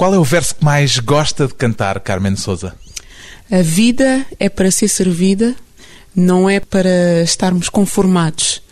[0.00, 2.74] Qual é o verso que mais gosta de cantar, Carmen Souza?
[3.50, 5.54] A vida é para ser servida,
[6.16, 8.62] não é para estarmos conformados.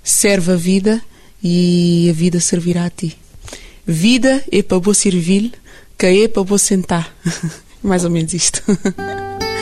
[0.00, 1.02] Serve a vida
[1.42, 3.18] e a vida servirá a ti.
[3.84, 5.54] Vida é para vou servir,
[5.98, 7.12] que é para vou sentar.
[7.82, 8.62] Mais ou menos isto.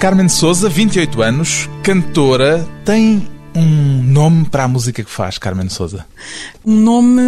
[0.00, 6.06] Carmen Souza, 28 anos, cantora, tem um nome para a música que faz, Carmen Souza?
[6.64, 7.20] Um nome,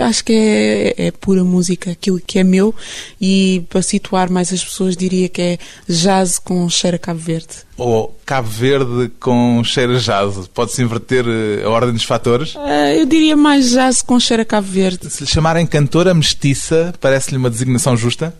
[0.00, 2.74] acho que é, é, pura música, aquilo que é meu,
[3.20, 7.46] e para situar mais as pessoas, diria que é jazz com cheiro a Cabo Verde.
[7.76, 10.48] Ou Cabo Verde com cheiro a jazz.
[10.52, 12.56] Pode-se inverter eh, a ordem dos fatores?
[12.56, 12.58] Uh,
[12.98, 15.08] eu diria mais jazz com cheiro a Cabo Verde.
[15.10, 18.34] Se lhe chamarem cantora mestiça, parece-lhe uma designação justa?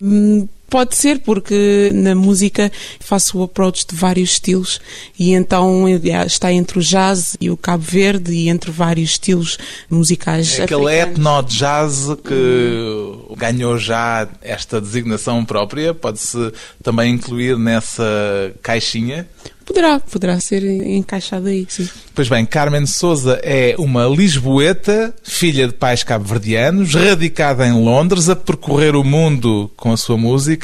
[0.00, 4.80] Hum, Pode ser, porque na música faço o approach de vários estilos
[5.18, 9.58] e então eh, está entre o jazz e o Cabo Verde e entre vários estilos
[9.90, 10.58] musicais.
[10.58, 16.50] É aquele etno-jazz que ganhou já esta designação própria, pode-se
[16.82, 19.28] também incluir nessa caixinha?
[19.64, 21.88] Poderá, poderá ser encaixado aí, sim.
[22.14, 28.36] Pois bem, Carmen Souza é uma lisboeta, filha de pais cabo-verdianos, radicada em Londres, a
[28.36, 30.61] percorrer o mundo com a sua música.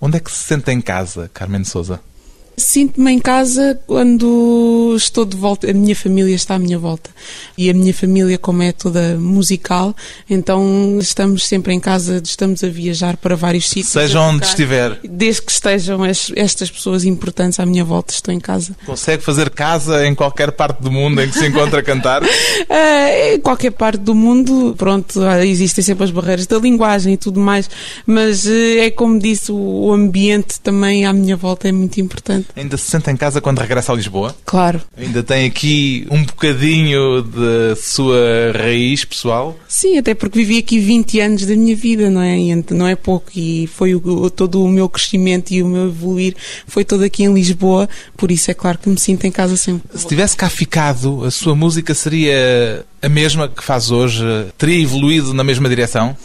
[0.00, 2.00] Onde é que se sente em casa, Carmen Souza?
[2.58, 7.08] Sinto-me em casa quando estou de volta, a minha família está à minha volta.
[7.56, 9.94] E a minha família, como é toda musical,
[10.28, 13.92] então estamos sempre em casa, estamos a viajar para vários sítios.
[13.92, 14.98] Seja onde estiver.
[15.04, 18.76] Desde que estejam estas pessoas importantes à minha volta, estou em casa.
[18.84, 22.22] Consegue fazer casa em qualquer parte do mundo em que se encontra a cantar?
[22.70, 27.40] Eh, em qualquer parte do mundo, pronto, existem sempre as barreiras da linguagem e tudo
[27.40, 27.68] mais,
[28.06, 32.47] mas eh, é como disse, o ambiente também à minha volta é muito importante.
[32.56, 34.34] Ainda se sente em casa quando regressa a Lisboa?
[34.44, 34.80] Claro.
[34.96, 39.56] Ainda tem aqui um bocadinho da sua raiz pessoal?
[39.68, 42.38] Sim, até porque vivi aqui 20 anos da minha vida, não é?
[42.38, 43.30] E não é pouco.
[43.34, 46.34] E foi o, todo o meu crescimento e o meu evoluir
[46.66, 49.98] foi todo aqui em Lisboa, por isso é claro que me sinto em casa sempre.
[49.98, 54.22] Se tivesse cá ficado, a sua música seria a mesma que faz hoje
[54.56, 56.16] teria evoluído na mesma direção?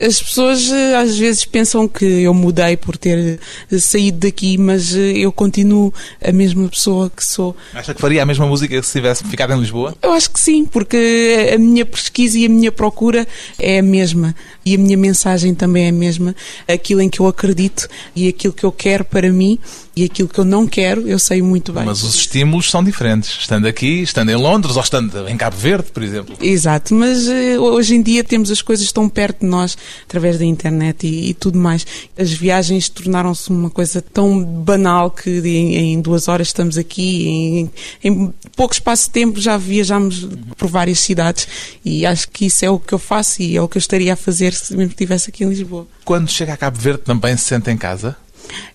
[0.00, 4.94] As pessoas eh, às vezes pensam que eu mudei por ter eh, saído daqui, mas
[4.94, 5.92] eh, eu continuo
[6.24, 7.56] a mesma pessoa que sou.
[7.74, 9.94] Acha que faria a mesma música se tivesse ficado em Lisboa?
[10.00, 13.26] Eu acho que sim, porque a minha pesquisa e a minha procura
[13.58, 16.34] é a mesma e a minha mensagem também é a mesma.
[16.68, 19.58] Aquilo em que eu acredito e aquilo que eu quero para mim
[19.94, 21.84] e aquilo que eu não quero, eu sei muito bem.
[21.84, 25.90] Mas os estímulos são diferentes, estando aqui, estando em Londres ou estando em Cabo Verde,
[25.92, 26.36] por exemplo.
[26.40, 30.44] Exato, mas uh, hoje em dia temos as coisas tão perto de nós, através da
[30.44, 31.86] internet e, e tudo mais.
[32.16, 37.70] As viagens tornaram-se uma coisa tão banal que em, em duas horas estamos aqui, em,
[38.04, 41.48] em, pouco espaço de tempo já viajamos por várias cidades
[41.84, 44.12] e acho que isso é o que eu faço e é o que eu estaria
[44.12, 45.86] a fazer se mesmo estivesse aqui em Lisboa.
[46.04, 48.16] Quando chega a Cabo Verde também se sente em casa?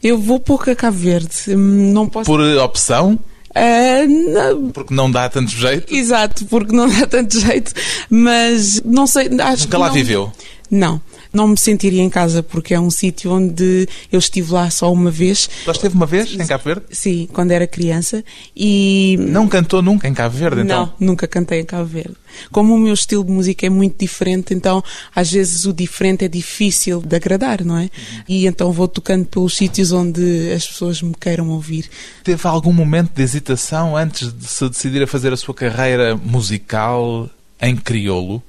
[0.03, 1.35] Eu vou pouco a Cabo Verde.
[1.49, 2.25] Hum, não posso...
[2.25, 3.19] Por opção?
[3.51, 4.71] Uh, não.
[4.71, 5.93] Porque não dá tanto jeito?
[5.93, 7.73] Exato, porque não dá tanto jeito,
[8.09, 9.29] mas não sei.
[9.39, 9.93] Acho Nunca lá não...
[9.93, 10.31] viveu?
[10.69, 11.01] Não
[11.35, 15.11] não me sentiria em casa, porque é um sítio onde eu estive lá só uma
[15.11, 15.49] vez.
[15.65, 16.85] Só esteve uma vez em Cabo Verde?
[16.91, 18.23] Sim, quando era criança.
[18.55, 19.17] E...
[19.19, 20.93] Não cantou nunca em Cabo Verde, então?
[20.97, 22.15] Não, nunca cantei em Cabo Verde.
[22.51, 26.27] Como o meu estilo de música é muito diferente, então às vezes o diferente é
[26.27, 27.83] difícil de agradar, não é?
[27.83, 27.89] Uhum.
[28.27, 31.89] E então vou tocando pelos sítios onde as pessoas me queiram ouvir.
[32.23, 37.29] Teve algum momento de hesitação antes de se decidir a fazer a sua carreira musical
[37.61, 38.41] em crioulo?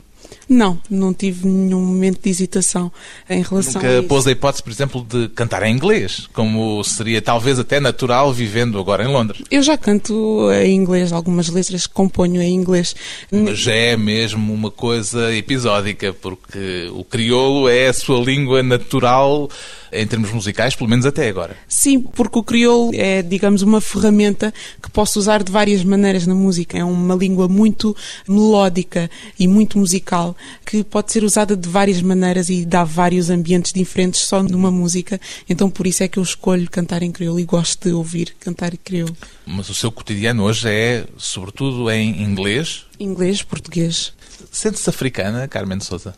[0.48, 2.92] Não, não tive nenhum momento de hesitação
[3.28, 4.08] em relação Nunca a isso.
[4.08, 8.78] pôs a hipótese, por exemplo, de cantar em inglês, como seria talvez até natural vivendo
[8.78, 9.42] agora em Londres.
[9.50, 12.94] Eu já canto em inglês, algumas letras que componho em inglês.
[13.30, 19.50] Mas já é mesmo uma coisa episódica, porque o crioulo é a sua língua natural
[19.92, 21.56] em termos musicais, pelo menos até agora.
[21.68, 24.52] Sim, porque o crioulo é, digamos, uma ferramenta
[24.82, 26.78] que posso usar de várias maneiras na música.
[26.78, 27.96] É uma língua muito
[28.28, 33.72] melódica e muito musical que pode ser usada de várias maneiras e dá vários ambientes
[33.72, 35.20] diferentes só numa música.
[35.48, 38.74] Então por isso é que eu escolho cantar em crioulo e gosto de ouvir cantar
[38.74, 39.16] em crioulo.
[39.46, 42.84] Mas o seu cotidiano hoje é, sobretudo, em inglês?
[42.98, 44.12] Inglês, português.
[44.50, 46.14] Sente-se africana, Carmen Souza?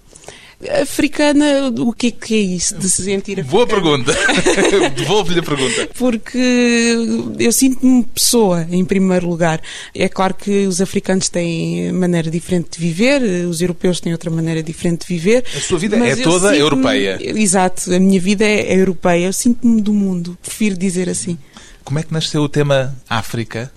[0.82, 3.50] Africana, o que é que é isso de se sentir africana?
[3.50, 4.12] Boa pergunta.
[4.96, 5.88] Devolvo-lhe a pergunta.
[5.96, 6.96] Porque
[7.38, 9.60] eu sinto-me pessoa, em primeiro lugar.
[9.94, 14.60] É claro que os africanos têm maneira diferente de viver, os europeus têm outra maneira
[14.60, 15.44] diferente de viver.
[15.56, 17.18] A sua vida é toda europeia.
[17.20, 19.26] Exato, a minha vida é, é europeia.
[19.26, 21.38] Eu sinto-me do mundo, prefiro dizer assim.
[21.84, 23.72] Como é que nasceu o tema África?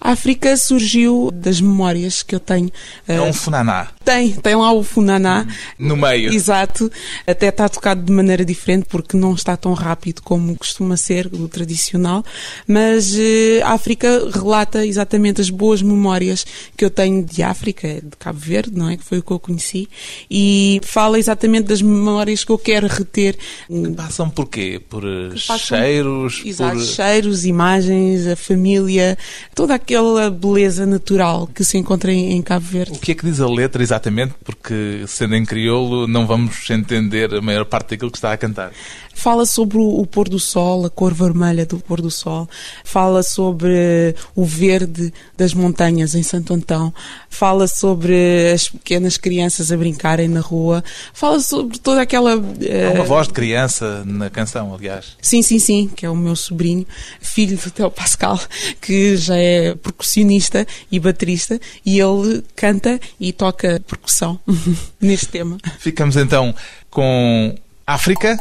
[0.00, 2.70] A África surgiu das memórias que eu tenho.
[3.06, 3.88] É um funaná.
[4.08, 5.46] Tem, tem lá o funaná.
[5.78, 6.32] No meio.
[6.32, 6.90] Exato.
[7.26, 11.46] Até está tocado de maneira diferente porque não está tão rápido como costuma ser o
[11.46, 12.24] tradicional.
[12.66, 13.14] Mas
[13.62, 18.78] a África relata exatamente as boas memórias que eu tenho de África, de Cabo Verde,
[18.78, 18.96] não é?
[18.96, 19.86] Que foi o que eu conheci.
[20.30, 23.36] E fala exatamente das memórias que eu quero reter.
[23.66, 24.80] Que passam por quê?
[24.88, 25.02] Por
[25.46, 26.42] passam, cheiros?
[26.46, 26.86] Exato, por...
[26.86, 29.18] cheiros, imagens, a família,
[29.54, 32.92] toda aquela beleza natural que se encontra em, Cabo Verde.
[32.96, 33.97] O que é que diz a letra exatamente?
[34.44, 38.72] Porque, sendo em crioulo, não vamos entender a maior parte daquilo que está a cantar.
[39.18, 42.48] Fala sobre o, o pôr do sol, a cor vermelha do pôr do sol.
[42.84, 46.94] Fala sobre o verde das montanhas em Santo Antão.
[47.28, 50.84] Fala sobre as pequenas crianças a brincarem na rua.
[51.12, 52.36] Fala sobre toda aquela.
[52.36, 52.90] Uh...
[52.90, 55.16] Há uma voz de criança na canção, aliás.
[55.20, 56.86] Sim, sim, sim, que é o meu sobrinho,
[57.20, 58.40] filho do Theo Pascal,
[58.80, 64.38] que já é percussionista e baterista, e ele canta e toca percussão
[65.00, 65.58] neste tema.
[65.80, 66.54] Ficamos então
[66.88, 67.52] com
[67.84, 68.38] África.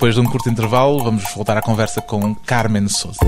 [0.00, 3.20] Depois de um curto intervalo, vamos voltar à conversa com Carmen Souza.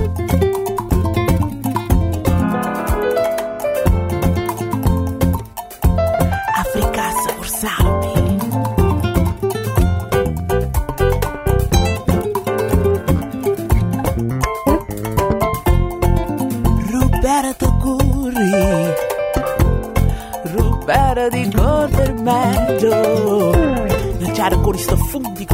[21.31, 22.91] Di cor vermelho
[24.19, 25.47] Deixar a cor está funde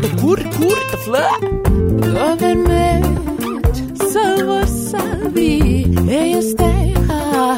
[0.00, 7.56] Tá curre, curre, tá flá Cor vermelho, sabor sabe E as terra,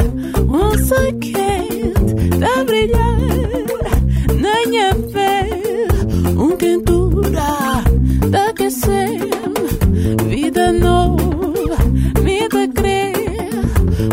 [0.49, 3.17] um sol quente Tá brilhar,
[4.41, 5.89] nem a ver
[6.37, 7.85] Um quentura,
[8.31, 9.21] tá aquecer.
[10.29, 11.77] Vida nova,
[12.23, 13.51] vida crer.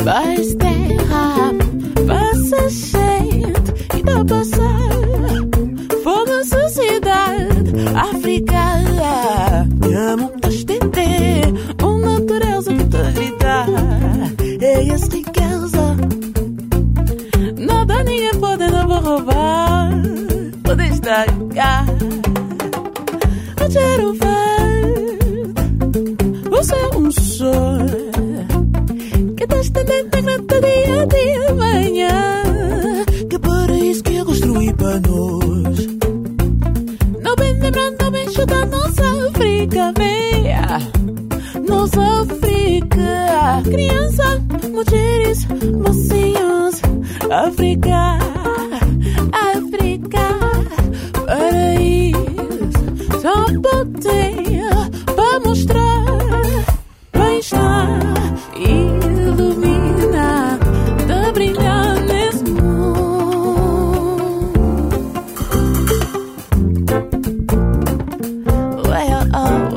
[0.03, 1.53] Vais terra,
[2.05, 3.97] passa gente.
[3.97, 4.76] E dá passar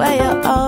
[0.00, 0.59] Where you're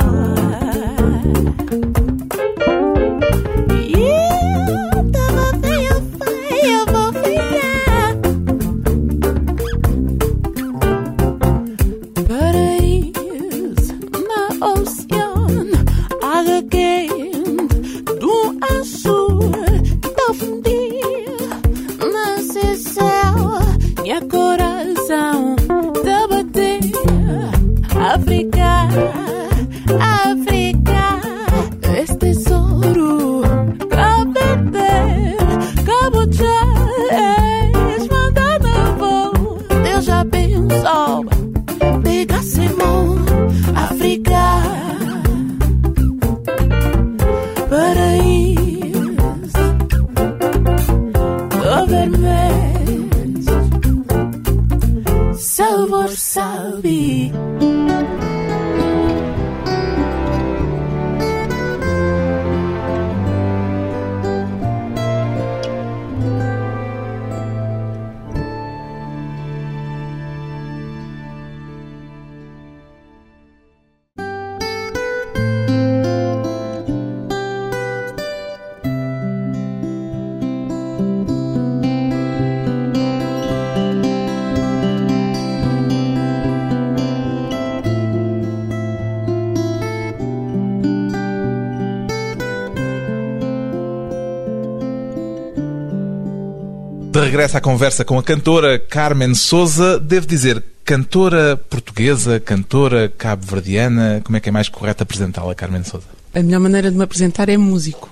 [97.33, 104.21] De regresso à conversa com a cantora Carmen Souza, devo dizer, cantora portuguesa, cantora cabo-verdiana,
[104.23, 106.05] como é que é mais correto apresentá-la, Carmen Souza?
[106.35, 108.11] A melhor maneira de me apresentar é músico.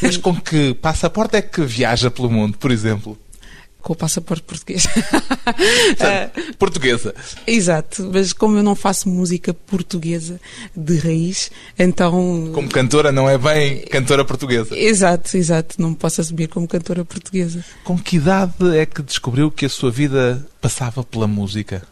[0.00, 3.18] Mas com que passaporte é que viaja pelo mundo, por exemplo?
[3.80, 4.86] Com o passaporte português.
[4.86, 7.14] Portanto, portuguesa.
[7.46, 10.40] Exato, mas como eu não faço música portuguesa
[10.76, 12.50] de raiz, então.
[12.52, 14.76] Como cantora não é bem cantora portuguesa.
[14.76, 17.64] Exato, exato, não me posso assumir como cantora portuguesa.
[17.84, 21.82] Com que idade é que descobriu que a sua vida passava pela música?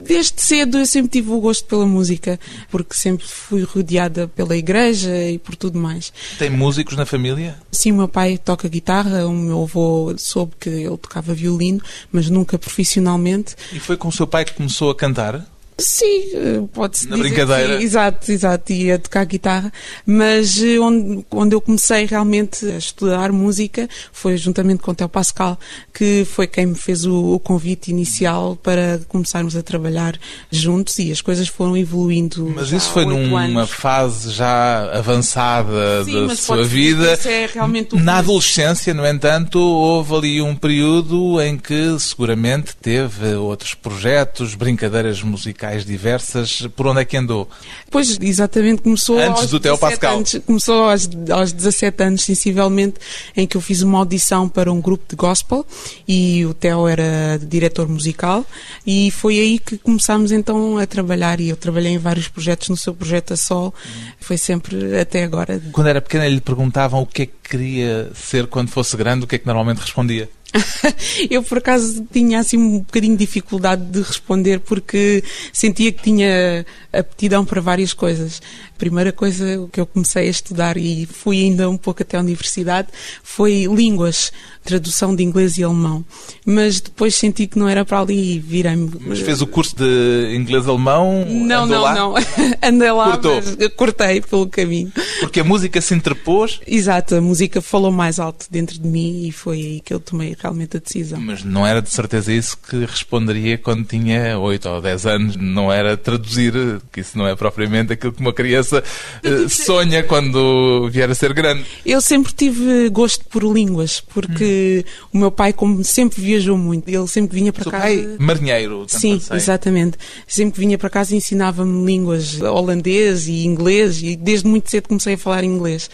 [0.00, 2.38] Desde cedo eu sempre tive o gosto pela música,
[2.70, 6.12] porque sempre fui rodeada pela igreja e por tudo mais.
[6.38, 7.58] Tem músicos na família?
[7.72, 11.80] Sim, meu pai toca guitarra, o meu avô soube que ele tocava violino,
[12.12, 13.54] mas nunca profissionalmente.
[13.72, 15.46] E foi com o seu pai que começou a cantar?
[15.80, 17.72] Sim, pode-se Na dizer brincadeira.
[17.74, 19.72] que sim, exato, exato, e a tocar guitarra,
[20.04, 25.08] mas eh, onde, onde eu comecei realmente a estudar música foi juntamente com o Theo
[25.08, 25.56] Pascal,
[25.94, 30.18] que foi quem me fez o, o convite inicial para começarmos a trabalhar
[30.50, 32.52] juntos e as coisas foram evoluindo.
[32.56, 33.70] Mas isso foi numa anos.
[33.70, 37.14] fase já avançada Sim, da sua vida.
[37.14, 38.18] isso é realmente o Na começo.
[38.18, 45.67] adolescência, no entanto, houve ali um período em que seguramente teve outros projetos, brincadeiras musicais
[45.84, 46.66] diversas.
[46.76, 47.48] Por onde é que andou?
[47.90, 50.16] Pois, exatamente, começou Antes aos do Theo 17 Pascal.
[50.16, 52.94] anos, começou aos, aos 17 anos, sensivelmente,
[53.36, 55.66] em que eu fiz uma audição para um grupo de gospel
[56.06, 58.44] e o Theo era diretor musical
[58.86, 62.76] e foi aí que começámos então a trabalhar e eu trabalhei em vários projetos no
[62.76, 63.74] seu projeto a sol,
[64.20, 65.60] foi sempre até agora.
[65.72, 69.26] Quando era pequena, lhe perguntavam o que é que queria ser quando fosse grande, o
[69.26, 70.28] que é que normalmente respondia?
[71.30, 76.64] Eu, por acaso, tinha assim um bocadinho de dificuldade de responder porque sentia que tinha
[76.92, 78.40] aptidão para várias coisas.
[78.78, 82.20] A primeira coisa que eu comecei a estudar e fui ainda um pouco até a
[82.20, 82.86] universidade
[83.24, 84.30] foi línguas,
[84.62, 86.04] tradução de inglês e alemão.
[86.46, 88.88] Mas depois senti que não era para ali e virei-me.
[89.00, 91.26] Mas fez o curso de inglês-alemão?
[91.28, 91.94] Não, não, lá?
[91.94, 92.14] não.
[92.62, 93.34] Andei lá, Cortou.
[93.34, 94.92] mas cortei pelo caminho.
[95.18, 99.32] Porque a música se interpôs, Exato, a música falou mais alto dentro de mim e
[99.32, 101.20] foi aí que eu tomei realmente a decisão.
[101.20, 105.36] mas não era de certeza isso que responderia quando tinha 8 ou 10 anos.
[105.36, 106.52] Não era traduzir,
[106.92, 111.32] que isso não é propriamente aquilo que uma criança eh, sonha quando vier a ser
[111.32, 111.64] grande.
[111.84, 117.06] Eu sempre tive gosto por línguas, porque o meu pai, como sempre viajou muito, ele
[117.06, 117.84] sempre vinha para Seu casa.
[117.84, 119.36] pai, marinheiro, Sim, sei.
[119.36, 119.96] exatamente.
[120.26, 125.18] Sempre vinha para casa ensinava-me línguas holandês e inglês e desde muito cedo comecei a
[125.18, 125.90] falar inglês.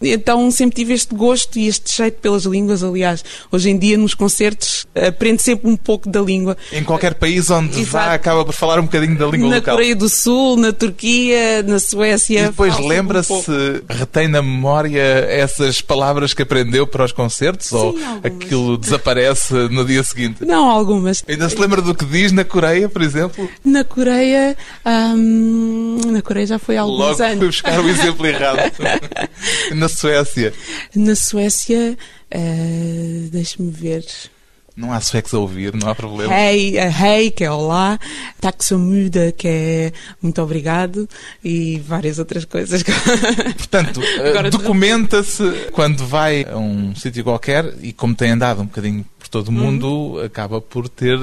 [0.00, 2.82] Então sempre tive este gosto e este jeito pelas línguas.
[2.82, 6.56] Aliás, hoje em dia nos concertos aprendo sempre um pouco da língua.
[6.72, 7.86] Em qualquer país onde Exato.
[8.06, 9.74] vá, acaba por falar um bocadinho da língua na local.
[9.76, 12.17] Coreia do Sul, na Turquia, na Suécia.
[12.30, 13.50] E depois um lembra-se, pouco.
[13.88, 17.72] retém na memória essas palavras que aprendeu para os concertos?
[17.72, 18.24] ou algumas.
[18.24, 20.44] aquilo desaparece no dia seguinte?
[20.44, 21.22] Não, algumas.
[21.28, 23.48] Ainda se lembra do que diz na Coreia, por exemplo?
[23.64, 24.56] Na Coreia,
[25.14, 27.46] hum, na Coreia já foi há alguns Logo fui anos.
[27.46, 28.72] buscar o exemplo errado.
[29.74, 30.52] na Suécia.
[30.94, 31.96] Na Suécia,
[32.30, 34.04] eh, deixa-me ver.
[34.78, 36.32] Não há suecos a ouvir, não há problema.
[36.32, 37.98] Hey, hey, que é olá.
[38.40, 39.92] Taxamuda, que é
[40.22, 41.08] muito obrigado.
[41.44, 42.84] E várias outras coisas.
[43.58, 45.42] Portanto, eh, documenta-se
[45.72, 49.50] quando vai a um sítio qualquer e como tem andado um bocadinho por todo o
[49.50, 49.56] Uhum.
[49.58, 51.18] mundo, acaba por ter,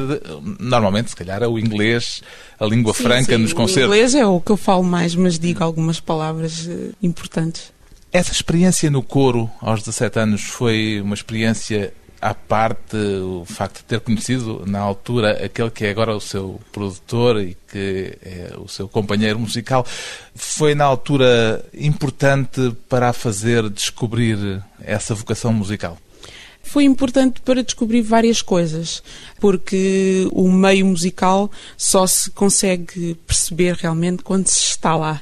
[0.59, 2.21] normalmente, se calhar, o inglês,
[2.59, 3.85] a língua Sim, franca sim, nos o concertos.
[3.85, 7.71] inglês é o que eu falo mais, mas digo algumas palavras eh, importantes.
[8.11, 13.83] Essa experiência no coro aos 17 anos foi uma experiência à parte, o facto de
[13.83, 18.67] ter conhecido na altura aquele que é agora o seu produtor e que é o
[18.67, 19.85] seu companheiro musical,
[20.33, 25.97] foi na altura importante para a fazer descobrir essa vocação musical?
[26.65, 29.01] Foi importante para descobrir várias coisas,
[29.39, 35.21] porque o meio musical só se consegue perceber realmente quando se está lá.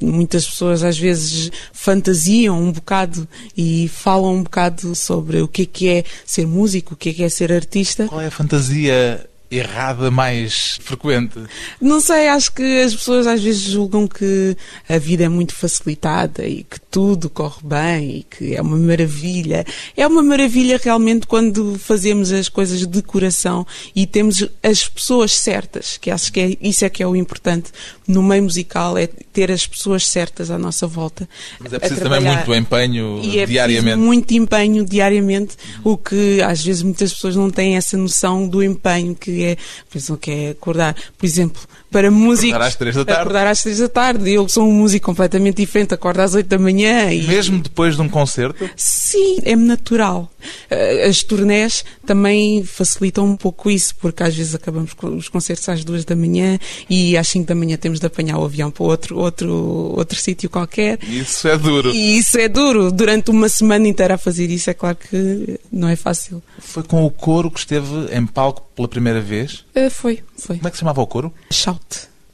[0.00, 5.66] Muitas pessoas às vezes fantasiam um bocado e falam um bocado sobre o que é
[5.66, 8.06] que é ser músico, o que é que é ser artista.
[8.06, 11.38] Qual é a fantasia errada mais frequente?
[11.80, 14.56] Não sei, acho que as pessoas às vezes julgam que
[14.88, 19.64] a vida é muito facilitada e que tudo corre bem e que é uma maravilha.
[19.96, 25.96] É uma maravilha realmente quando fazemos as coisas de coração e temos as pessoas certas,
[25.98, 27.70] que acho que é, isso é que é o importante
[28.06, 31.28] no meio musical, é ter as pessoas certas à nossa volta.
[31.60, 33.82] Mas é preciso também muito empenho E é diariamente.
[33.84, 38.62] preciso muito empenho diariamente, o que às vezes muitas pessoas não têm essa noção do
[38.62, 39.56] empenho que é,
[39.90, 42.60] pensam que é acordar, por exemplo, para músicos.
[42.60, 43.20] às três da tarde.
[43.22, 44.30] Acordar às três da tarde.
[44.32, 47.22] Eu sou um músico completamente diferente, acordo às oito da manhã e.
[47.26, 48.68] Mesmo depois de um concerto?
[48.76, 50.30] Sim, é-me natural.
[50.70, 55.68] Eh, As turnés também facilitam um pouco isso, porque às vezes acabamos com os concertos
[55.68, 58.84] às duas da manhã e às cinco da manhã temos de apanhar o avião para
[58.84, 59.52] outro, outro,
[59.96, 60.98] outro sítio qualquer.
[61.04, 61.90] Isso é duro.
[61.90, 62.90] E isso é duro.
[62.92, 66.42] Durante uma semana inteira a fazer isso, é claro que não é fácil.
[66.58, 69.64] Foi com o coro que esteve em palco pela primeira vez.
[69.74, 70.56] Eh, Foi, foi.
[70.56, 71.32] Como é que se chamava o coro?
[71.52, 71.79] Shout.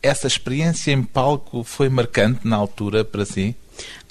[0.02, 3.56] Essa experiência em palco foi marcante na altura para si?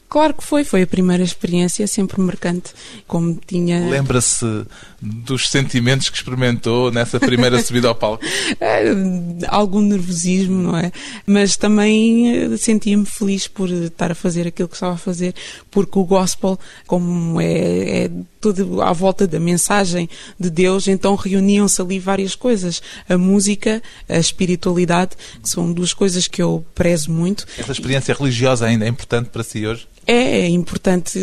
[0.08, 2.74] Claro que foi, foi a primeira experiência, sempre marcante.
[3.08, 3.90] Como tinha.
[3.90, 4.66] Lembra-se
[5.06, 8.24] dos sentimentos que experimentou nessa primeira subida ao palco?
[8.60, 8.92] Eh,
[9.48, 10.92] algum nervosismo, não é?
[11.26, 15.36] Mas também eh, sentia-me feliz por estar a fazer aquilo que estava a fazer,
[15.70, 20.10] porque o gospel, como é, é tudo à volta da mensagem
[20.40, 22.82] de Deus, então reuniam-se ali várias coisas.
[23.08, 27.46] A música, a espiritualidade, que são duas coisas que eu prezo muito.
[27.58, 29.88] Essa experiência religiosa ainda é importante para si hoje?
[30.08, 31.20] É, é importante.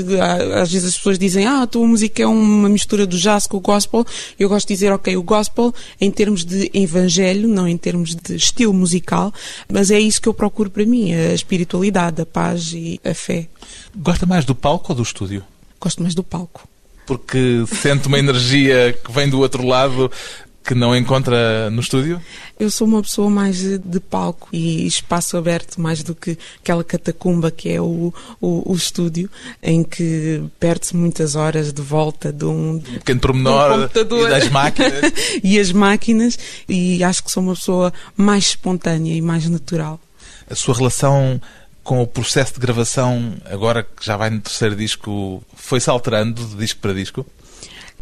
[0.61, 3.59] Às vezes as pessoas dizem, ah, a tua música é uma mistura do jazz com
[3.59, 3.72] o gospel.
[4.39, 8.37] Eu gosto de dizer, ok, o gospel em termos de evangelho, não em termos de
[8.37, 9.33] estilo musical,
[9.71, 13.49] mas é isso que eu procuro para mim, a espiritualidade, a paz e a fé.
[13.95, 15.45] Gosta mais do palco ou do estúdio?
[15.81, 16.69] Gosto mais do palco.
[17.07, 20.11] Porque sente uma energia que vem do outro lado
[20.65, 22.21] que não encontra no estúdio?
[22.59, 27.51] Eu sou uma pessoa mais de palco e espaço aberto, mais do que aquela catacumba
[27.51, 29.29] que é o, o, o estúdio,
[29.63, 34.49] em que perde-se muitas horas de volta de um, Um pequeno pormenor Um e das
[34.49, 35.13] máquinas.
[35.43, 36.39] e as máquinas,
[36.69, 40.01] e acho que sou uma pessoa mais espontânea e mais natural.
[40.49, 41.41] A sua relação
[41.83, 46.57] com o processo de gravação, agora que já vai no terceiro disco, foi-se alterando de
[46.57, 47.27] disco para disco?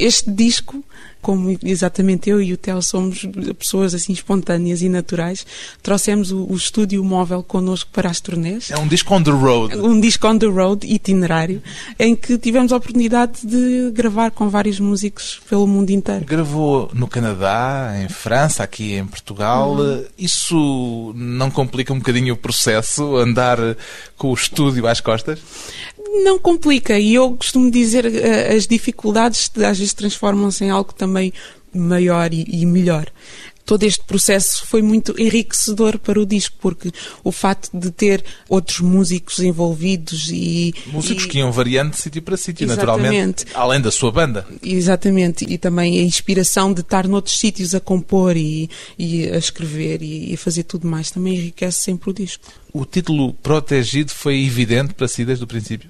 [0.00, 0.82] Este disco,
[1.20, 5.46] como exatamente eu e o Theo somos pessoas assim espontâneas e naturais,
[5.82, 8.70] trouxemos o, o estúdio móvel connosco para as turnês.
[8.70, 9.76] É um disco on the road.
[9.76, 11.62] Um disco on the road, itinerário,
[11.98, 16.24] em que tivemos a oportunidade de gravar com vários músicos pelo mundo inteiro.
[16.24, 19.76] Gravou no Canadá, em França, aqui em Portugal.
[20.16, 23.58] Isso não complica um bocadinho o processo, andar
[24.16, 25.38] com o estúdio às costas?
[26.24, 31.32] Não complica, e eu costumo dizer eh, as dificuldades às vezes transformam-se em algo também
[31.74, 33.06] maior e, e melhor.
[33.70, 36.90] Todo este processo foi muito enriquecedor para o disco, porque
[37.22, 40.74] o facto de ter outros músicos envolvidos e.
[40.86, 43.46] Músicos e- que iam variando de sítio para sítio, naturalmente.
[43.54, 44.44] Além da sua banda.
[44.60, 50.02] Exatamente, e também a inspiração de estar noutros sítios a compor e, e a escrever
[50.02, 52.42] e a fazer tudo mais também enriquece sempre o disco.
[52.72, 55.88] O título Protegido foi evidente para si desde o princípio?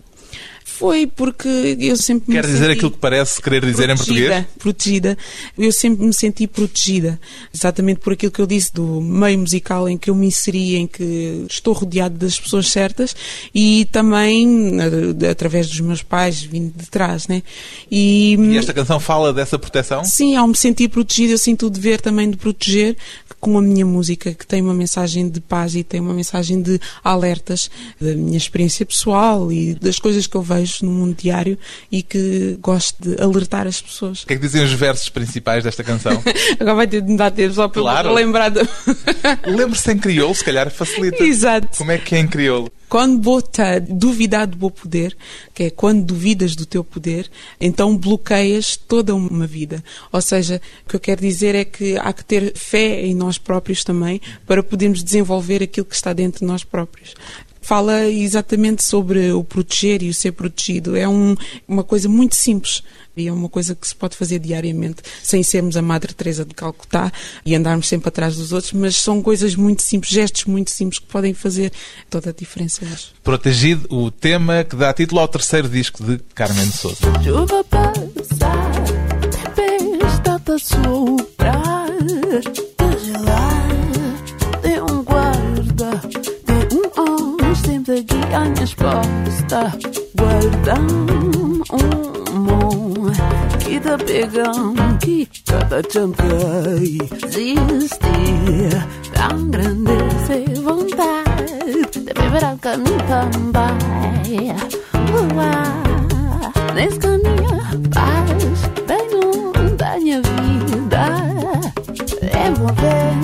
[0.80, 4.46] Foi porque eu sempre Quer me dizer aquilo que parece querer dizer em português?
[4.58, 5.18] Protegida.
[5.58, 7.20] Eu sempre me senti protegida,
[7.54, 10.86] exatamente por aquilo que eu disse do meio musical em que eu me inseri, em
[10.86, 13.14] que estou rodeado das pessoas certas
[13.54, 17.42] e também eh, através dos meus pais vindo de trás, né?
[17.90, 20.02] E, E esta canção fala dessa proteção?
[20.02, 22.96] Sim, ao me sentir protegida, eu sinto o dever também de proteger
[23.38, 26.78] com a minha música, que tem uma mensagem de paz e tem uma mensagem de
[27.02, 31.58] alertas da minha experiência pessoal e das coisas que eu vejo no mundo diário
[31.90, 34.22] e que gosto de alertar as pessoas.
[34.22, 36.22] O que é que dizem os versos principais desta canção?
[36.60, 38.12] Agora vai ter de me dar tempo só para Claro.
[38.14, 38.50] lembrar.
[38.50, 38.60] De...
[39.46, 41.22] Lembre-se em crioulo, se calhar facilita.
[41.22, 41.76] Exato.
[41.78, 42.70] Como é que é em crioulo?
[42.88, 45.16] Quando bota duvidar do meu poder,
[45.54, 47.30] que é quando duvidas do teu poder,
[47.60, 49.82] então bloqueias toda uma vida.
[50.10, 53.38] Ou seja, o que eu quero dizer é que há que ter fé em nós
[53.38, 57.14] próprios também para podermos desenvolver aquilo que está dentro de nós próprios.
[57.62, 60.96] Fala exatamente sobre o proteger e o ser protegido.
[60.96, 61.36] É um-
[61.68, 62.82] uma coisa muito simples
[63.16, 66.54] e é uma coisa que se pode fazer diariamente, sem sermos a Madre Teresa de
[66.54, 67.12] Calcutá
[67.44, 71.06] e andarmos sempre atrás dos outros, mas são coisas muito simples, gestos muito simples que
[71.06, 71.70] podem fazer
[72.08, 73.08] toda a diferença hoje.
[73.22, 76.96] Protegido, o tema que dá título ao terceiro disco de Carmen de Sousa.
[77.22, 78.72] Chuva passar,
[79.54, 81.90] tempestade a soprar,
[88.30, 89.72] minha resposta,
[90.14, 90.86] guardam
[91.72, 93.10] um
[93.58, 98.70] que te pegam, que cada chanquei, existir,
[99.12, 104.54] tão grande ser vontade, de beber a caminho também.
[105.34, 107.60] Uau, nesse caminho
[107.92, 111.02] paz, bem da minha vida.
[112.32, 113.14] É mover,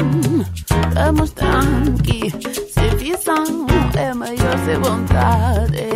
[0.97, 1.63] a mostrar
[3.97, 5.87] é maior ser vontade.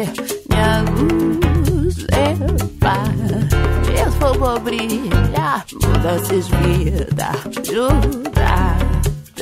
[0.48, 2.34] Minha luz é
[2.78, 3.10] paz,
[3.84, 8.90] se for por brilhar, muda se vida, ajuda.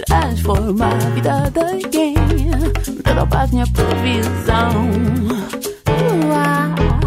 [0.06, 2.14] Transforma a vida de alguém,
[3.30, 4.90] paz minha provisão.
[6.26, 6.97] Ua,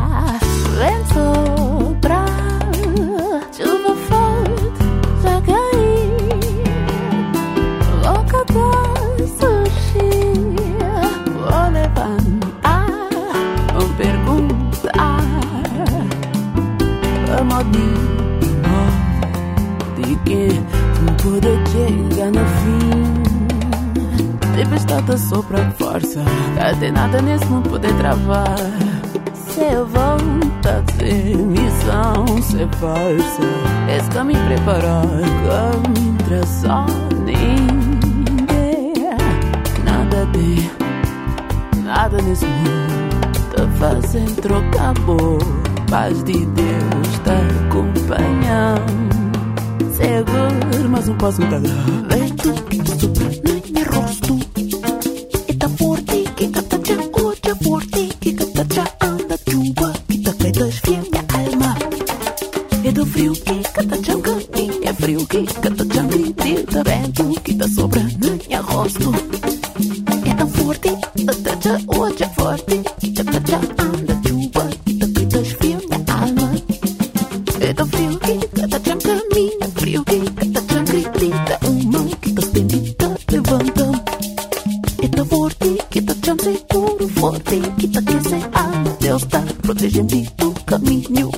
[20.52, 23.22] De que tudo chega no fim.
[24.56, 26.22] Tempestade sopra força
[26.60, 28.58] Até nada nesse mundo poder travar.
[29.34, 33.42] Se vontade, missão, se força.
[33.96, 35.06] Esse caminho preparar
[35.48, 36.86] Caminho traçar
[37.26, 37.68] Ninguém.
[39.86, 43.22] Nada de Nada nesse mundo
[43.56, 45.40] Te fazem trocar boa
[45.90, 49.21] Paz de Deus te acompanhando
[50.02, 53.51] Seguro, mas não posso mudar Vento que
[85.90, 91.32] Que tá já seguro Forte que tá que se alma Deus tá protegendo do caminho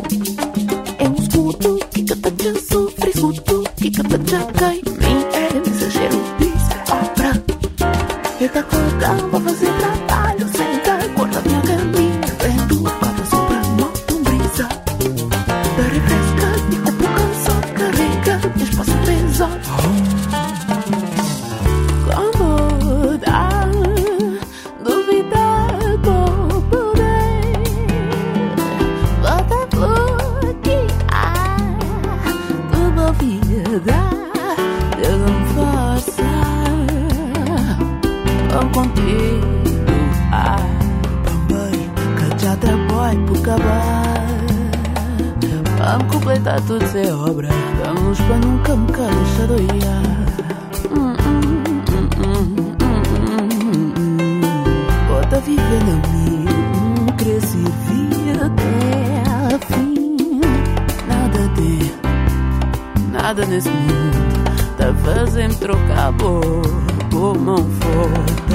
[63.23, 64.43] Nada nesse mundo.
[64.77, 66.61] Tá fazendo trocar boa
[67.09, 68.53] Por mão forte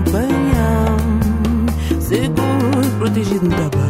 [0.00, 1.22] acompanhando
[2.00, 3.89] Seguro, protegido no trabalho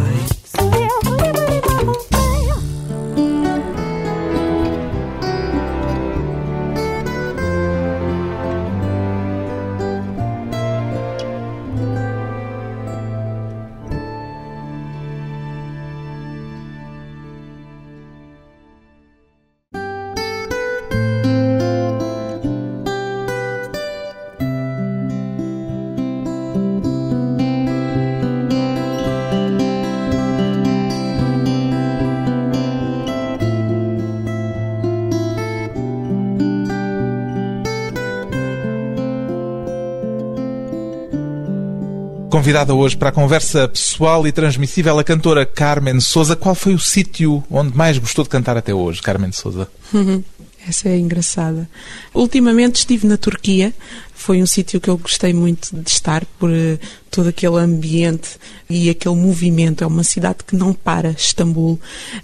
[42.50, 46.34] Convidada hoje para a conversa pessoal e transmissível a cantora Carmen Souza.
[46.34, 49.68] Qual foi o sítio onde mais gostou de cantar até hoje, Carmen Souza?
[50.66, 51.70] Essa é engraçada.
[52.12, 53.72] Ultimamente estive na Turquia.
[54.12, 58.30] Foi um sítio que eu gostei muito de estar por eh, todo aquele ambiente
[58.68, 59.84] e aquele movimento.
[59.84, 61.78] É uma cidade que não para, Istambul.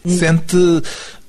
[0.04, 0.56] Sente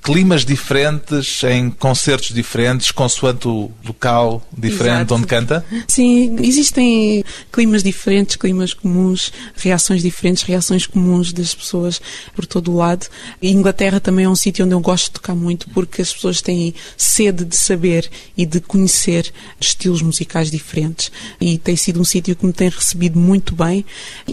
[0.08, 5.14] climas diferentes em concertos diferentes, consoante o local diferente Exato.
[5.16, 5.64] onde canta?
[5.86, 12.00] Sim, existem climas diferentes, climas comuns, reações diferentes, reações comuns das pessoas
[12.34, 13.06] por todo o lado.
[13.42, 16.40] E Inglaterra também é um sítio onde eu gosto de tocar muito porque as pessoas
[16.40, 21.12] têm sede de saber e de conhecer estilos musicais diferentes.
[21.38, 23.84] E tem sido um sítio que me tem recebido muito bem.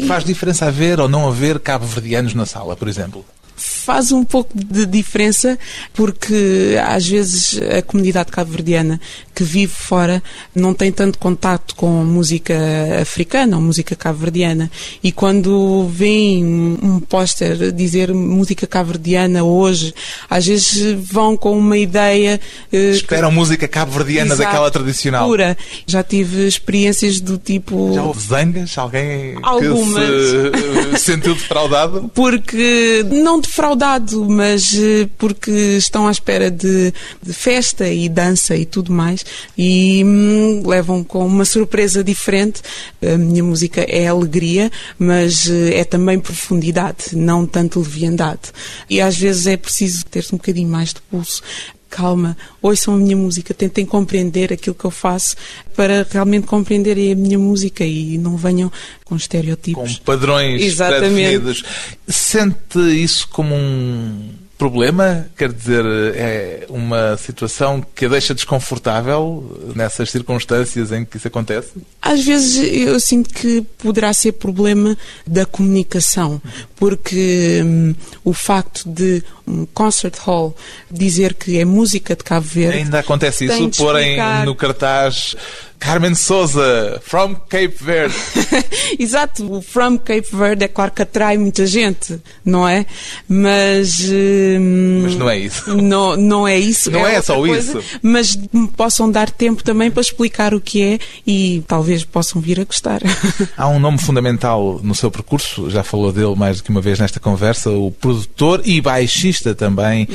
[0.07, 3.25] Faz diferença haver ou não haver cabo-verdianos na sala, por exemplo?
[3.55, 5.57] Faz um pouco de diferença
[5.93, 8.99] porque às vezes a comunidade cabo-verdiana
[9.33, 10.21] que vive fora
[10.53, 12.55] não tem tanto contato com música
[13.01, 14.69] africana ou música cabo-verdiana
[15.03, 19.93] e quando vem um póster dizer música cabo-verdiana hoje,
[20.29, 22.39] às vezes vão com uma ideia
[22.71, 25.27] eh, Esperam música cabo-verdiana daquela tradicional.
[25.27, 25.57] pura.
[25.85, 28.77] Já tive experiências do tipo Já houve zangas?
[28.77, 30.03] Alguém Algumas.
[30.05, 32.09] que se eh, sentiu defraudado?
[32.13, 38.65] porque não defraudado, mas eh, porque estão à espera de, de festa e dança e
[38.65, 39.23] tudo mais
[39.57, 42.61] e hum, levam com uma surpresa diferente.
[43.01, 48.51] A minha música é alegria, mas eh, é também profundidade, não tanto leviandade.
[48.89, 51.41] E às vezes é preciso ter um bocadinho mais de pulso.
[51.89, 55.35] Calma, ouçam a minha música, tentem compreender aquilo que eu faço
[55.75, 58.69] para realmente compreenderem a minha música e não venham
[59.03, 59.99] com Com estereotipos.
[59.99, 61.63] padrões Exatamente.
[62.07, 65.27] Sente isso como um problema?
[65.37, 71.71] Quer dizer, é uma situação que a deixa desconfortável nessas circunstâncias em que isso acontece?
[72.01, 76.41] Às vezes eu sinto que poderá ser problema da comunicação,
[76.75, 80.55] porque hum, o facto de um concert hall
[80.89, 82.79] dizer que é música de Cabo Verde.
[82.79, 85.35] Ainda acontece isso, explicar- no cartaz
[85.77, 88.15] Carmen Souza, from Cape Verde.
[88.97, 92.85] Exato, o From Cape Verde é claro que atrai muita gente, não é?
[93.27, 93.99] Mas.
[94.09, 95.75] hum, Mas não é isso.
[95.85, 96.89] Não, não é isso.
[96.89, 97.99] Não é outra só coisa, isso.
[98.01, 98.37] Mas
[98.75, 103.01] possam dar tempo também para explicar o que é e talvez possam vir a gostar.
[103.57, 107.19] Há um nome fundamental no seu percurso, já falou dele mais que uma vez nesta
[107.19, 110.07] conversa, o produtor e baixista também,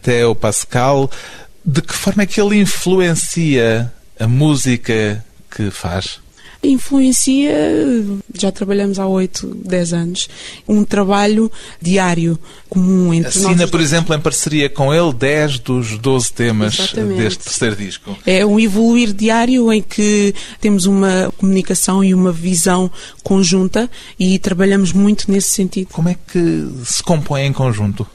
[0.00, 1.10] Theo Pascal.
[1.64, 6.20] De que forma é que ele influencia a música que faz?
[6.66, 7.54] Influencia,
[8.34, 10.28] já trabalhamos há 8, 10 anos,
[10.68, 11.50] um trabalho
[11.80, 13.46] diário, comum entre nós.
[13.46, 17.18] Assina, por exemplo, em parceria com ele 10 dos 12 temas Exatamente.
[17.18, 18.16] deste terceiro disco.
[18.26, 22.90] É um evoluir diário em que temos uma comunicação e uma visão
[23.22, 25.88] conjunta e trabalhamos muito nesse sentido.
[25.92, 28.06] Como é que se compõe em conjunto?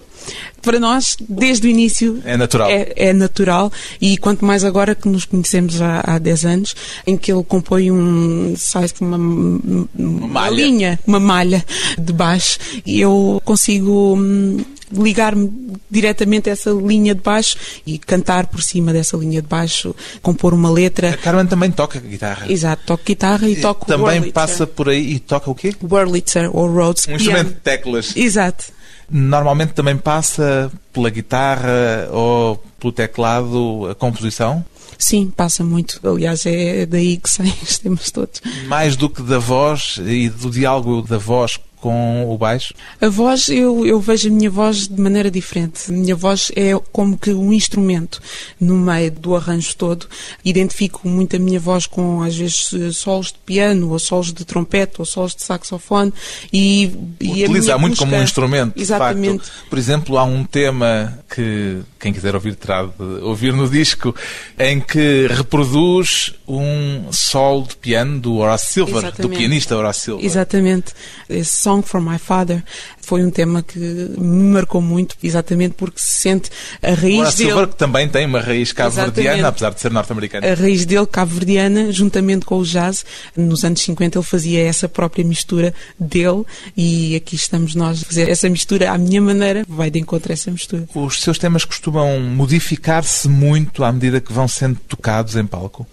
[0.62, 2.70] Para nós, desde o início, É natural.
[2.70, 6.76] é, é natural e quanto mais agora que nos conhecemos há, há 10 anos,
[7.08, 10.54] em que ele compõe um, sais uma, uma malha.
[10.56, 11.66] linha, uma malha
[11.98, 14.58] de baixo e eu consigo hum,
[14.94, 15.50] ligar-me
[15.90, 17.56] diretamente a essa linha de baixo
[17.88, 21.18] e cantar por cima dessa linha de baixo, compor uma A letra.
[21.18, 22.52] Carmen também toca guitarra.
[22.52, 24.34] Exato, toco guitarra e toco também Wurlitzer.
[24.34, 25.74] passa por aí e toca o quê?
[25.82, 27.08] Wurlitzer ou Rhodes.
[27.08, 28.16] Um instrumento de teclas.
[28.16, 28.66] Exato.
[29.12, 34.64] Normalmente também passa pela guitarra ou pelo teclado a composição,
[34.98, 36.00] Sim, passa muito.
[36.08, 38.40] Aliás, é daí que saem os temas todos.
[38.68, 42.74] mais do que da voz e do diálogo da voz com o baixo.
[43.02, 45.90] A voz, eu, eu vejo a minha voz de maneira diferente.
[45.90, 48.22] A minha voz é como que um instrumento
[48.60, 50.08] no meio do arranjo todo.
[50.46, 54.94] Identifico muito a minha voz com, às vezes, solos de piano, ou solos de trompete,
[55.00, 56.14] ou solos de saxofone.
[56.54, 59.44] E, e a Utiliza muito busca- como um instrumento, Exatamente.
[59.70, 64.16] Por exemplo, há um tema que quem quiser ouvir terá de ouvir no disco,
[64.60, 69.38] em que reproduz um solo de piano do Horace Silver, do Exatamente.
[69.40, 70.26] pianista Horace Silver.
[70.26, 70.94] Exatamente.
[71.30, 72.66] Esse Song for My Father
[73.12, 76.50] foi um tema que me marcou muito, exatamente porque se sente
[76.82, 77.50] a raiz Horace dele.
[77.50, 80.48] Silver, que também tem uma raiz cabo-verdiana, apesar de ser norte-americano.
[80.48, 83.04] a raiz dele cabo-verdiana, juntamente com o jazz.
[83.36, 86.46] Nos anos 50 ele fazia essa própria mistura dele
[86.78, 90.34] e aqui estamos nós a fazer essa mistura à minha maneira, vai de encontro a
[90.34, 90.88] essa mistura.
[90.96, 95.86] Os seus temas costumam modificar-se muito à medida que vão sendo tocados em palco?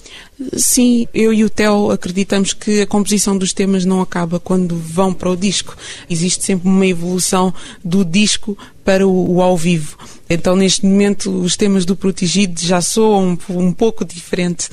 [0.57, 5.13] Sim, eu e o Theo acreditamos que a composição dos temas não acaba quando vão
[5.13, 5.77] para o disco.
[6.09, 7.08] Existe sempre uma evolução
[7.85, 9.97] do disco para o, o ao vivo.
[10.31, 14.69] Então, neste momento, os temas do Protegido já soam um, um pouco diferente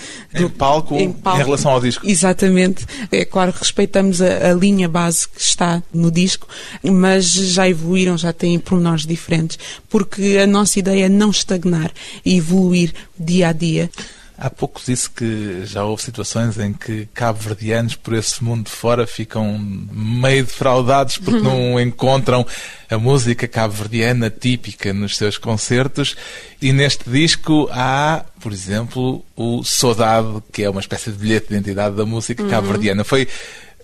[0.95, 2.05] Em palco, em relação ao disco.
[2.05, 2.85] Exatamente.
[3.09, 6.47] É claro que respeitamos a, a linha base que está no disco,
[6.83, 9.57] mas já evoluíram, já têm pormenores diferentes,
[9.89, 11.91] porque a nossa ideia é não estagnar
[12.25, 13.89] e evoluir dia a dia.
[14.37, 19.07] Há pouco disse que já houve situações em que cabo-verdianos por esse mundo de fora
[19.07, 22.45] ficam meio defraudados porque não encontram
[22.89, 26.15] a música cabo-verdiana típica nos seus concertos.
[26.61, 31.53] E neste disco há, por exemplo, o Saudade, que é uma espécie de bilhete de
[31.55, 33.05] identidade da música cabo-verdiana.
[33.05, 33.27] Foi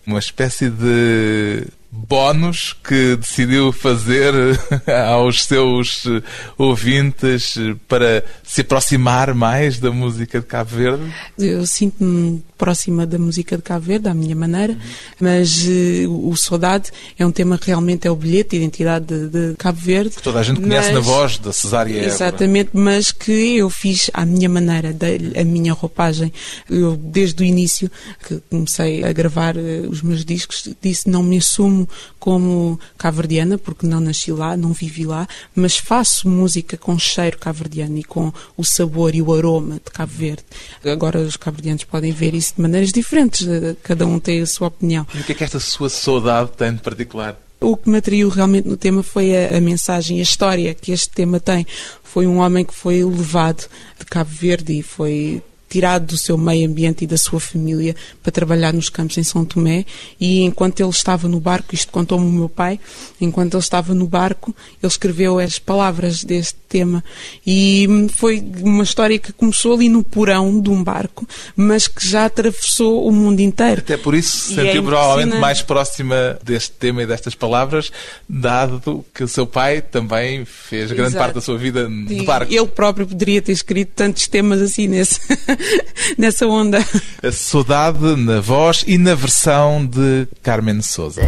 [0.05, 4.33] uma espécie de bónus que decidiu fazer
[5.09, 6.23] aos seus eh,
[6.57, 11.13] ouvintes eh, para se aproximar mais da música de Cabo Verde?
[11.37, 14.77] Eu sinto-me próxima da música de Cabo Verde, à minha maneira,
[15.19, 19.27] mas eh, o Saudade é um tema que realmente é o bilhete de identidade de,
[19.27, 20.11] de Cabo Verde.
[20.11, 22.07] Que toda a gente conhece mas- na voz da Cesária Évora.
[22.07, 26.31] Exatamente, mas que eu fiz à minha maneira, dei-lhe a minha roupagem.
[26.69, 27.91] Eu, desde o início
[28.25, 31.80] que comecei a gravar eh, os meus discos, disse não me assumo
[32.19, 37.97] como caverdiana, porque não nasci lá, não vivi lá, mas faço música com cheiro caverdiano
[37.97, 40.43] e com o sabor e o aroma de Cabo Verde.
[40.85, 44.67] Agora os caverdianos podem ver isso de maneiras diferentes, eh, cada um tem a sua
[44.67, 45.05] opinião.
[45.13, 47.37] E o que é que esta sua saudade tem de particular?
[47.59, 51.09] O que me atraiu realmente no tema foi a, a mensagem, a história que este
[51.09, 51.65] tema tem.
[52.03, 53.67] Foi um homem que foi levado
[53.99, 58.29] de Cabo Verde e foi tirado do seu meio ambiente e da sua família para
[58.29, 59.85] trabalhar nos campos em São Tomé
[60.19, 62.77] e enquanto ele estava no barco, isto contou-me o meu pai,
[63.21, 64.53] enquanto ele estava no barco,
[64.83, 67.01] ele escreveu as palavras deste tema
[67.47, 72.05] e hum, foi uma história que começou ali no porão de um barco, mas que
[72.05, 73.79] já atravessou o mundo inteiro.
[73.79, 77.91] Até por isso E sentiu é provavelmente mais próxima deste tema e destas palavras,
[78.27, 81.23] dado que o seu pai também fez grande Exato.
[81.23, 82.53] parte da sua vida E barco.
[82.53, 85.19] Ele próprio poderia ter escrito tantos temas assim nesse,
[86.17, 86.85] nessa onda.
[87.23, 91.21] A saudade na voz e na versão de Carmen Souza.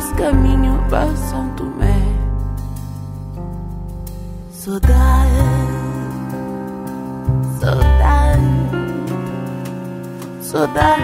[0.00, 2.00] Esse caminho para São Tomé.
[4.50, 4.88] Saudade,
[7.60, 8.40] saudade.
[10.40, 11.02] Saudade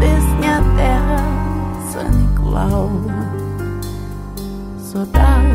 [0.00, 1.18] desse minha terra,
[1.90, 2.90] São Nicolau.
[4.78, 5.46] Saudade,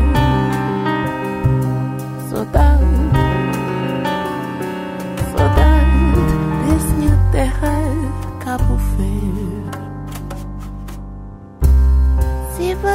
[2.30, 3.17] saudade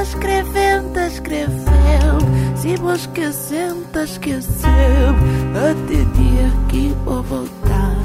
[0.04, 5.18] escrevendo, escrevendo, se vou esquecendo, esquecendo,
[5.56, 7.96] até dia que vou voltar.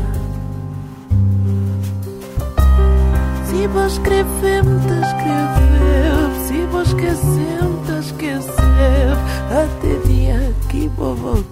[3.46, 9.18] Se vou escrevendo, escrevendo, se vou esquecendo, esquecendo,
[9.50, 11.48] até dia que vou voltar.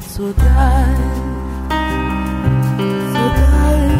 [0.00, 1.02] Saudade,
[3.12, 3.98] saudade,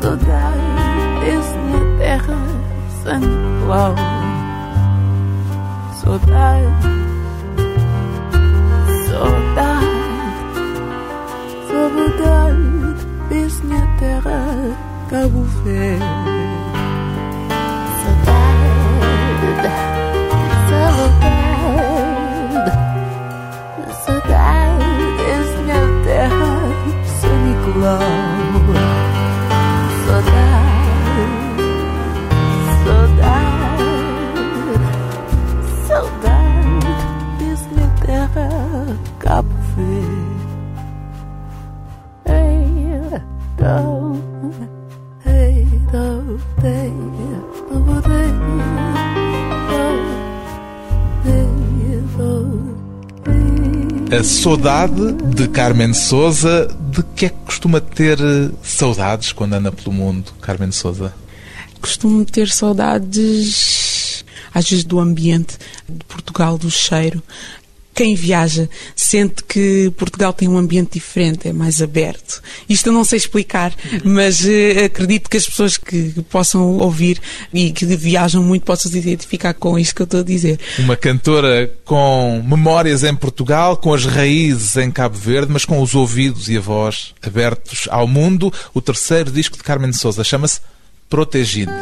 [0.00, 0.91] saudade
[2.12, 2.36] minha terra,
[3.02, 3.94] São Nicolau.
[5.94, 6.66] Saudade,
[9.08, 9.86] saudade.
[11.68, 14.38] Saudade desse minha terra,
[15.08, 16.04] Cabo Verde.
[18.02, 18.42] Saudade.
[54.22, 56.68] A saudade de Carmen Souza.
[56.92, 61.12] De que é que costuma ter eh, saudades quando anda pelo mundo, Carmen Souza?
[61.80, 65.58] Costumo ter saudades, às vezes, do ambiente
[65.88, 67.20] de Portugal, do cheiro.
[67.94, 72.42] Quem viaja sente que Portugal tem um ambiente diferente, é mais aberto.
[72.68, 77.20] Isto eu não sei explicar, mas eh, acredito que as pessoas que possam ouvir
[77.52, 80.58] e que viajam muito possam se identificar com isto que eu estou a dizer.
[80.78, 85.94] Uma cantora com memórias em Portugal, com as raízes em Cabo Verde, mas com os
[85.94, 88.52] ouvidos e a voz abertos ao mundo.
[88.72, 90.60] O terceiro disco de Carmen Souza chama-se
[91.08, 91.72] Protegido.